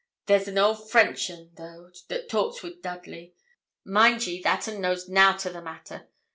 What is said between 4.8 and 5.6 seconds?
knows nout o'